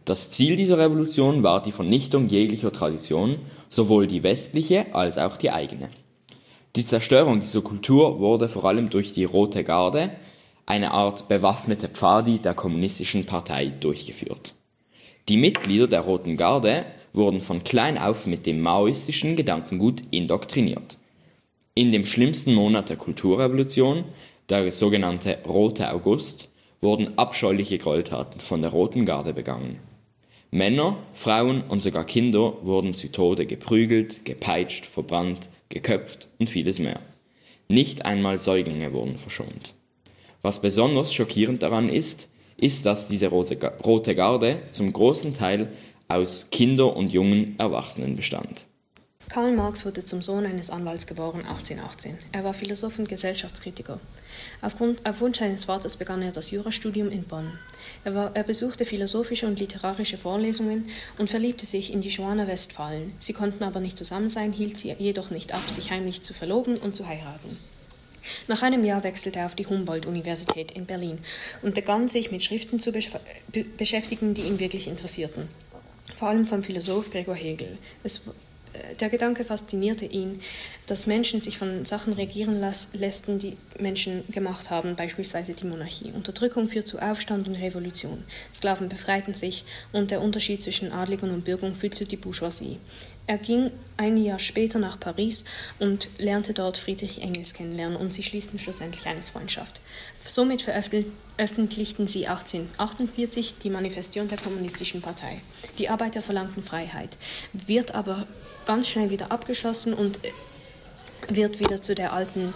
[0.06, 5.52] Das Ziel dieser Revolution war die Vernichtung jeglicher Tradition, sowohl die westliche als auch die
[5.52, 5.90] eigene.
[6.76, 10.12] Die Zerstörung dieser Kultur wurde vor allem durch die Rote Garde,
[10.66, 14.54] eine Art bewaffnete Pfadi der kommunistischen Partei, durchgeführt.
[15.28, 20.98] Die Mitglieder der Roten Garde wurden von klein auf mit dem maoistischen Gedankengut indoktriniert.
[21.78, 24.06] In dem schlimmsten Monat der Kulturrevolution,
[24.48, 26.48] der sogenannte Rote August,
[26.80, 29.80] wurden abscheuliche Gräueltaten von der Roten Garde begangen.
[30.52, 37.02] Männer, Frauen und sogar Kinder wurden zu Tode geprügelt, gepeitscht, verbrannt, geköpft und vieles mehr.
[37.68, 39.74] Nicht einmal Säuglinge wurden verschont.
[40.44, 45.74] Was besonders schockierend daran ist, ist, dass diese Rote Garde zum großen Teil
[46.08, 48.66] aus Kinder und jungen Erwachsenen bestand.
[49.28, 52.18] Karl Marx wurde zum Sohn eines Anwalts geboren 1818.
[52.32, 54.00] Er war Philosoph und Gesellschaftskritiker.
[54.62, 57.58] Aufgrund, auf Wunsch seines Vaters begann er das Jurastudium in Bonn.
[58.04, 63.14] Er, war, er, besuchte philosophische und literarische Vorlesungen und verliebte sich in die Johanna Westphalen.
[63.20, 66.78] Sie konnten aber nicht zusammen sein, hielt sie jedoch nicht ab, sich heimlich zu verloben
[66.78, 67.58] und zu heiraten.
[68.48, 71.20] Nach einem Jahr wechselte er auf die Humboldt-Universität in Berlin
[71.62, 72.92] und begann sich mit Schriften zu
[73.78, 75.48] beschäftigen, die ihn wirklich interessierten
[76.16, 77.78] vor allem vom Philosoph Gregor Hegel.
[78.04, 78.22] Es
[79.00, 80.40] der Gedanke faszinierte ihn,
[80.88, 82.60] dass Menschen sich von Sachen regieren
[82.94, 86.12] lässten, die Menschen gemacht haben, beispielsweise die Monarchie.
[86.12, 88.24] Unterdrückung führt zu Aufstand und Revolution.
[88.54, 92.78] Sklaven befreiten sich und der Unterschied zwischen Adligen und Bürgern führt zu die Bourgeoisie.
[93.28, 95.46] Er ging ein Jahr später nach Paris
[95.80, 99.82] und lernte dort Friedrich Engels kennenlernen und sie schließten schlussendlich eine Freundschaft.
[100.20, 105.42] Somit veröffentlichten sie 1848 die Manifestation der Kommunistischen Partei.
[105.80, 107.18] Die Arbeiter verlangten Freiheit,
[107.54, 108.28] wird aber
[108.66, 110.20] ganz schnell wieder abgeschlossen und
[111.28, 112.54] wird wieder zu der alten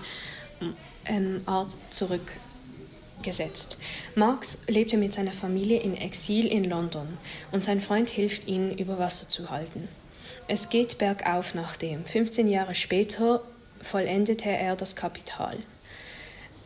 [1.06, 3.78] ähm, Art zurückgesetzt.
[4.16, 7.18] Marx lebte mit seiner Familie in Exil in London
[7.52, 9.88] und sein Freund hilft ihm, über Wasser zu halten.
[10.48, 12.06] Es geht bergauf nach dem.
[12.06, 13.42] 15 Jahre später
[13.82, 15.58] vollendete er das Kapital.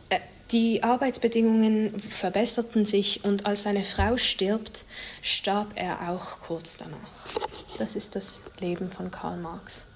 [0.08, 4.84] Äh, die Arbeitsbedingungen verbesserten sich und als seine Frau stirbt,
[5.22, 7.43] starb er auch kurz danach.
[7.78, 9.86] Das ist das Leben von Karl Marx.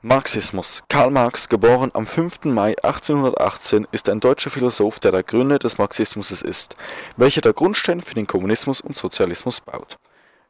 [0.00, 0.82] Marxismus.
[0.88, 2.44] Karl Marx, geboren am 5.
[2.44, 6.76] Mai 1818, ist ein deutscher Philosoph, der der Gründer des Marxismus ist,
[7.16, 9.98] welcher der Grundstein für den Kommunismus und Sozialismus baut.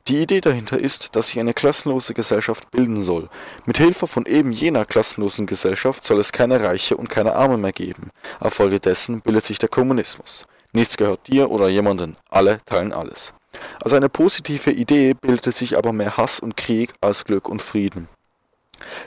[0.06, 3.28] Die Idee dahinter ist, dass sich eine klassenlose Gesellschaft bilden soll.
[3.66, 7.72] Mit Hilfe von eben jener klassenlosen Gesellschaft soll es keine Reiche und keine Arme mehr
[7.72, 8.11] geben.
[8.38, 10.46] Auf Folge dessen bildet sich der Kommunismus.
[10.72, 13.34] Nichts gehört dir oder jemanden, alle teilen alles.
[13.81, 18.09] Als eine positive Idee bildete sich aber mehr Hass und Krieg als Glück und Frieden.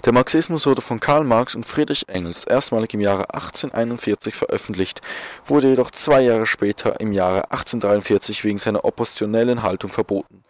[0.06, 5.02] Der Marxismus wurde von Karl Marx und Friedrich Engels erstmalig im Jahre 1841 veröffentlicht,
[5.46, 10.44] wurde jedoch zwei Jahre später im Jahre 1843 wegen seiner oppositionellen Haltung verboten.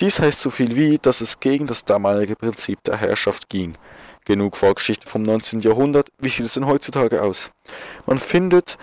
[0.00, 3.72] Dies heißt so viel wie, dass es gegen das damalige Prinzip der Herrschaft ging.
[4.26, 5.60] Genug Vorgeschichte vom 19.
[5.60, 7.50] Jahrhundert, wie sieht es denn heutzutage aus?
[8.06, 8.76] Man findet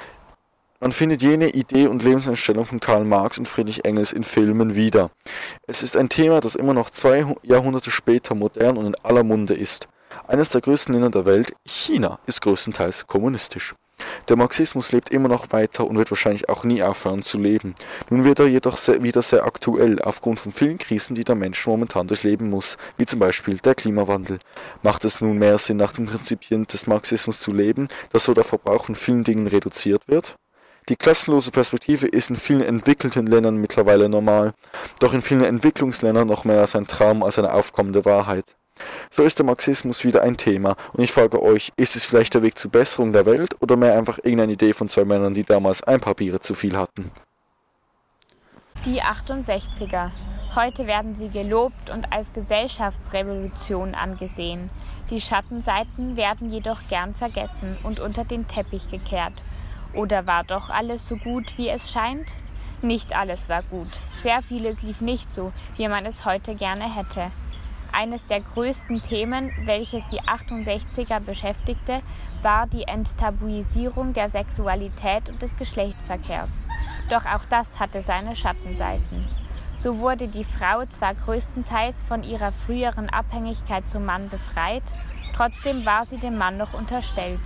[0.83, 5.11] man findet jene Idee und Lebenseinstellung von Karl Marx und Friedrich Engels in Filmen wieder.
[5.65, 9.53] Es ist ein Thema, das immer noch zwei Jahrhunderte später modern und in aller Munde
[9.53, 9.87] ist.
[10.27, 13.75] Eines der größten Länder der Welt, China, ist größtenteils kommunistisch.
[14.27, 17.75] Der Marxismus lebt immer noch weiter und wird wahrscheinlich auch nie aufhören zu leben.
[18.09, 21.65] Nun wird er jedoch sehr, wieder sehr aktuell aufgrund von vielen Krisen, die der Mensch
[21.65, 24.37] momentan durchleben muss, wie zum Beispiel der Klimawandel.
[24.81, 28.43] Macht es nun mehr Sinn, nach den Prinzipien des Marxismus zu leben, dass so der
[28.43, 30.35] Verbrauch von vielen Dingen reduziert wird?
[30.89, 34.53] Die klassenlose Perspektive ist in vielen entwickelten Ländern mittlerweile normal,
[34.99, 38.55] doch in vielen Entwicklungsländern noch mehr als ein Traum als eine aufkommende Wahrheit.
[39.09, 42.41] So ist der Marxismus wieder ein Thema und ich frage euch, ist es vielleicht der
[42.41, 45.83] Weg zur Besserung der Welt oder mehr einfach irgendeine Idee von zwei Männern, die damals
[45.83, 47.11] ein paar Biere zu viel hatten?
[48.85, 50.11] Die 68er.
[50.55, 54.69] Heute werden sie gelobt und als Gesellschaftsrevolution angesehen.
[55.09, 59.33] Die Schattenseiten werden jedoch gern vergessen und unter den Teppich gekehrt.
[59.93, 62.27] Oder war doch alles so gut, wie es scheint?
[62.81, 63.89] Nicht alles war gut.
[64.21, 67.31] Sehr vieles lief nicht so, wie man es heute gerne hätte.
[67.93, 72.01] Eines der größten Themen, welches die 68er beschäftigte,
[72.41, 76.65] war die Enttabuisierung der Sexualität und des Geschlechtsverkehrs.
[77.09, 79.27] Doch auch das hatte seine Schattenseiten.
[79.77, 84.83] So wurde die Frau zwar größtenteils von ihrer früheren Abhängigkeit zum Mann befreit,
[85.35, 87.41] trotzdem war sie dem Mann noch unterstellt.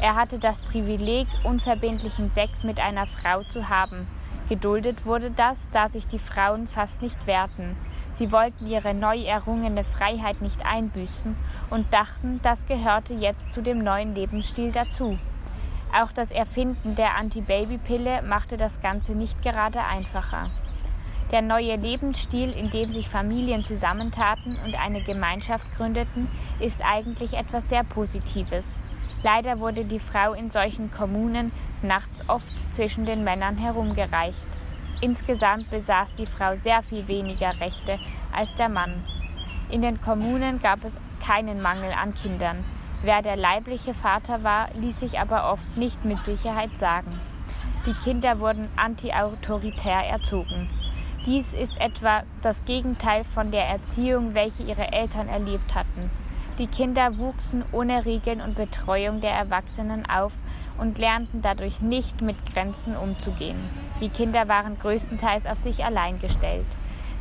[0.00, 4.06] Er hatte das Privileg, unverbindlichen Sex mit einer Frau zu haben.
[4.48, 7.76] Geduldet wurde das, da sich die Frauen fast nicht wehrten.
[8.14, 11.36] Sie wollten ihre neu errungene Freiheit nicht einbüßen
[11.68, 15.18] und dachten, das gehörte jetzt zu dem neuen Lebensstil dazu.
[15.92, 20.50] Auch das Erfinden der Anti-Baby-Pille machte das Ganze nicht gerade einfacher.
[21.30, 26.26] Der neue Lebensstil, in dem sich Familien zusammentaten und eine Gemeinschaft gründeten,
[26.58, 28.80] ist eigentlich etwas sehr Positives.
[29.22, 31.52] Leider wurde die Frau in solchen Kommunen
[31.82, 34.38] nachts oft zwischen den Männern herumgereicht.
[35.00, 37.98] Insgesamt besaß die Frau sehr viel weniger Rechte
[38.34, 39.04] als der Mann.
[39.70, 40.94] In den Kommunen gab es
[41.24, 42.64] keinen Mangel an Kindern.
[43.02, 47.18] Wer der leibliche Vater war, ließ sich aber oft nicht mit Sicherheit sagen.
[47.86, 50.68] Die Kinder wurden antiautoritär erzogen.
[51.24, 56.10] Dies ist etwa das Gegenteil von der Erziehung, welche ihre Eltern erlebt hatten.
[56.60, 60.34] Die Kinder wuchsen ohne Regeln und Betreuung der Erwachsenen auf
[60.76, 63.56] und lernten dadurch nicht mit Grenzen umzugehen.
[64.02, 66.66] Die Kinder waren größtenteils auf sich allein gestellt.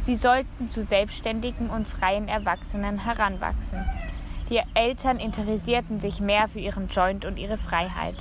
[0.01, 3.85] Sie sollten zu selbstständigen und freien Erwachsenen heranwachsen.
[4.49, 8.17] Die Eltern interessierten sich mehr für ihren Joint und ihre Freiheit.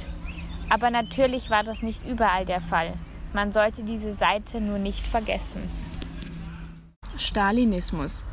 [0.70, 2.92] Aber natürlich war das nicht überall der Fall.
[3.32, 5.68] Man sollte diese Seite nur nicht vergessen.
[7.16, 8.24] Stalinismus.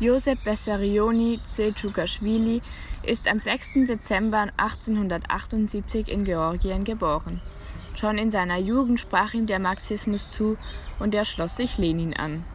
[0.00, 2.62] Josef Bessarioni Zetschukaschwili
[3.02, 3.86] ist am 6.
[3.86, 7.42] Dezember 1878 in Georgien geboren.
[7.94, 10.56] Schon in seiner Jugend sprach ihm der Marxismus zu
[11.00, 12.46] und er schloss sich Lenin an.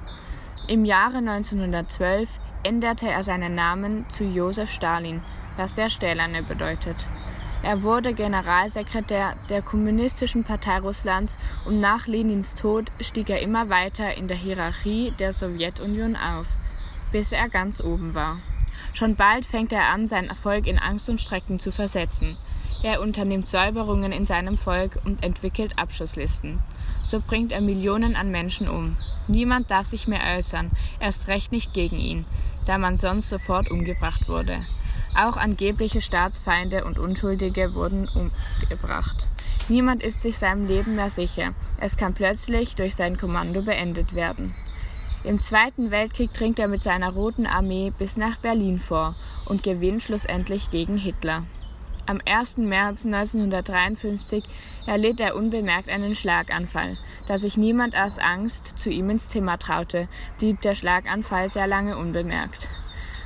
[0.67, 5.21] Im Jahre 1912 änderte er seinen Namen zu Josef Stalin,
[5.55, 6.97] was der Stählerne bedeutet.
[7.61, 14.15] Er wurde Generalsekretär der Kommunistischen Partei Russlands und nach Lenins Tod stieg er immer weiter
[14.15, 16.47] in der Hierarchie der Sowjetunion auf,
[17.11, 18.37] bis er ganz oben war.
[18.93, 22.37] Schon bald fängt er an, seinen Erfolg in Angst und Schrecken zu versetzen.
[22.81, 26.59] Er unternimmt Säuberungen in seinem Volk und entwickelt Abschusslisten.
[27.03, 28.95] So bringt er Millionen an Menschen um.
[29.27, 32.25] Niemand darf sich mehr äußern, erst recht nicht gegen ihn,
[32.65, 34.65] da man sonst sofort umgebracht wurde.
[35.15, 39.29] Auch angebliche Staatsfeinde und Unschuldige wurden umgebracht.
[39.69, 41.53] Niemand ist sich seinem Leben mehr sicher.
[41.79, 44.53] Es kann plötzlich durch sein Kommando beendet werden.
[45.25, 49.15] Im Zweiten Weltkrieg dringt er mit seiner Roten Armee bis nach Berlin vor
[49.45, 51.47] und gewinnt schlussendlich gegen Hitler.
[52.05, 52.57] Am 1.
[52.57, 54.43] März 1953
[54.85, 56.99] erlitt er unbemerkt einen Schlaganfall.
[57.27, 60.07] Da sich niemand aus Angst zu ihm ins Zimmer traute,
[60.37, 62.69] blieb der Schlaganfall sehr lange unbemerkt.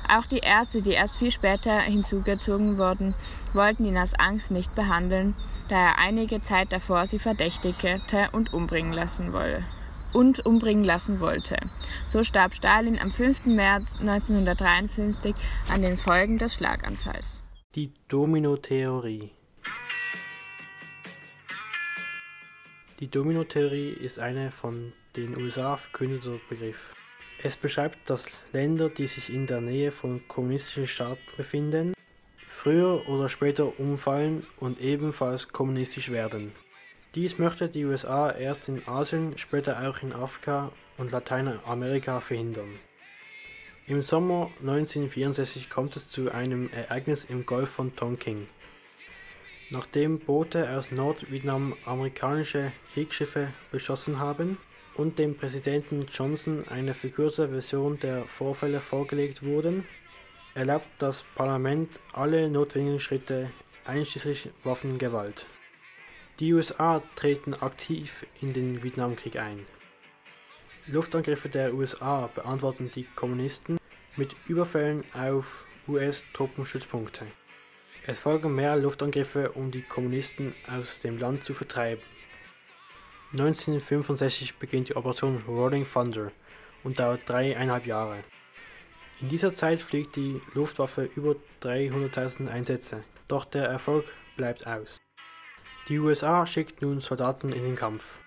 [0.08, 3.14] Auch die Ärzte, die erst viel später hinzugezogen wurden,
[3.52, 5.36] wollten ihn aus Angst nicht behandeln,
[5.68, 8.00] da er einige Zeit davor sie verdächtigte
[8.32, 9.66] und umbringen lassen wolle.
[10.14, 11.58] Und umbringen lassen wollte.
[12.08, 13.46] So starb Stalin am 5.
[13.46, 15.36] März 1953
[15.74, 17.44] an den Folgen des Schlaganfalls.
[17.76, 19.32] Die Domino-Theorie
[23.00, 26.94] Die Domino-Theorie ist eine von den USA verkündeter Begriff.
[27.42, 31.94] Es beschreibt, dass Länder, die sich in der Nähe von kommunistischen Staaten befinden,
[32.46, 36.52] früher oder später umfallen und ebenfalls kommunistisch werden.
[37.16, 42.70] Dies möchte die USA erst in Asien, später auch in Afrika und Lateinamerika verhindern.
[43.88, 48.48] Im Sommer 1964 kommt es zu einem Ereignis im Golf von Tonkin.
[49.72, 54.58] Nachdem Boote aus Nordvietnam amerikanische Kriegsschiffe beschossen haben,
[55.00, 59.86] und dem Präsidenten Johnson eine verkürzte Version der Vorfälle vorgelegt wurden,
[60.56, 63.50] erlaubt das Parlament alle notwendigen Schritte
[63.86, 65.46] einschließlich Waffengewalt.
[66.40, 69.66] Die USA treten aktiv in den Vietnamkrieg ein.
[70.88, 73.78] Luftangriffe der USA beantworten die Kommunisten
[74.16, 77.26] mit Überfällen auf US-Truppenstützpunkte.
[78.08, 82.02] Es folgen mehr Luftangriffe, um die Kommunisten aus dem Land zu vertreiben.
[83.34, 86.32] 1965 beginnt die Operation Rolling Thunder
[86.86, 88.24] und dauert dreieinhalb Jahre.
[89.20, 94.06] In dieser Zeit fliegt die Luftwaffe über 300.000 Einsätze, doch der Erfolg
[94.38, 94.99] bleibt aus.
[95.90, 98.20] Die USA schickt nun Soldaten in den Kampf.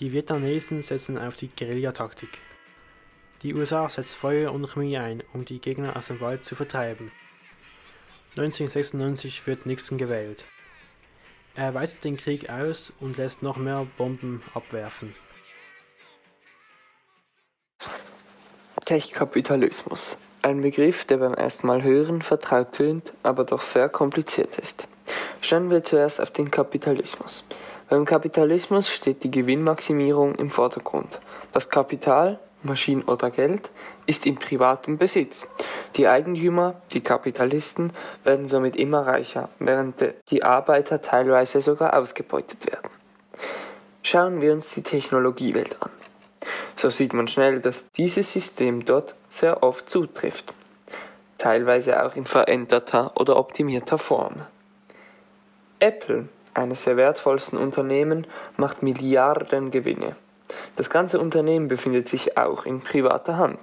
[0.00, 2.38] Die Vietnamesen setzen auf die Guerillataktik.
[3.42, 7.12] Die USA setzt Feuer und Chemie ein, um die Gegner aus dem Wald zu vertreiben.
[8.30, 10.46] 1996 wird Nixon gewählt.
[11.54, 15.14] Er weitet den Krieg aus und lässt noch mehr Bomben abwerfen.
[18.86, 20.16] Tech-Kapitalismus.
[20.40, 24.88] Ein Begriff, der beim ersten Mal hören vertraut tönt, aber doch sehr kompliziert ist.
[25.40, 27.44] Schauen wir zuerst auf den Kapitalismus.
[27.88, 31.20] Beim Kapitalismus steht die Gewinnmaximierung im Vordergrund.
[31.52, 33.70] Das Kapital, Maschinen oder Geld,
[34.06, 35.48] ist in privatem Besitz.
[35.94, 37.92] Die Eigentümer, die Kapitalisten,
[38.24, 42.90] werden somit immer reicher, während die Arbeiter teilweise sogar ausgebeutet werden.
[44.02, 45.90] Schauen wir uns die Technologiewelt an.
[46.76, 50.52] So sieht man schnell, dass dieses System dort sehr oft zutrifft,
[51.38, 54.42] teilweise auch in veränderter oder optimierter Form.
[55.80, 60.16] Apple, eines der wertvollsten Unternehmen, macht Milliarden Gewinne.
[60.76, 63.58] Das ganze Unternehmen befindet sich auch in privater Hand.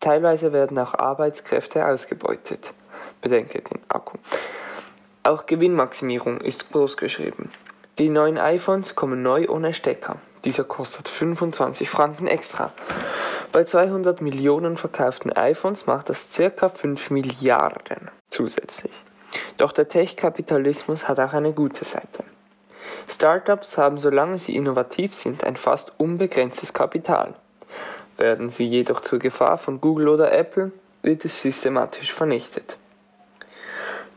[0.00, 2.72] Teilweise werden auch Arbeitskräfte ausgebeutet.
[3.20, 4.18] Bedenke den Akku.
[5.22, 7.50] Auch Gewinnmaximierung ist großgeschrieben.
[7.98, 10.16] Die neuen iPhones kommen neu ohne Stecker.
[10.44, 12.72] Dieser kostet 25 Franken extra.
[13.52, 16.68] Bei 200 Millionen verkauften iPhones macht das ca.
[16.68, 18.92] 5 Milliarden zusätzlich.
[19.56, 22.24] Doch der Tech-Kapitalismus hat auch eine gute Seite.
[23.08, 27.34] Startups haben, solange sie innovativ sind, ein fast unbegrenztes Kapital.
[28.16, 30.72] Werden sie jedoch zur Gefahr von Google oder Apple,
[31.02, 32.76] wird es systematisch vernichtet.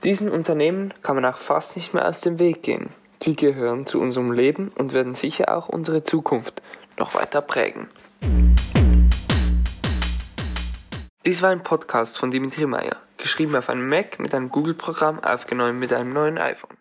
[0.04, 2.90] Diesen Unternehmen kann man auch fast nicht mehr aus dem Weg gehen.
[3.22, 6.62] Sie gehören zu unserem Leben und werden sicher auch unsere Zukunft
[6.98, 7.90] noch weiter prägen.
[11.28, 15.78] Dies war ein Podcast von Dimitri Meyer, geschrieben auf einem Mac mit einem Google-Programm, aufgenommen
[15.78, 16.77] mit einem neuen iPhone.